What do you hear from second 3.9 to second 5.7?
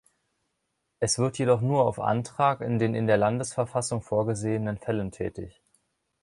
vorgesehenen Fällen tätig.